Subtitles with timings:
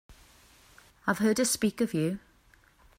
[1.05, 2.17] I've heard her speak of you.